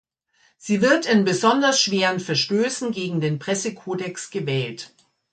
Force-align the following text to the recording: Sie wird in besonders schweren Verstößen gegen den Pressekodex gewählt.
Sie 0.57 0.81
wird 0.81 1.05
in 1.05 1.25
besonders 1.25 1.79
schweren 1.79 2.19
Verstößen 2.19 2.91
gegen 2.91 3.21
den 3.21 3.37
Pressekodex 3.37 4.31
gewählt. 4.31 4.95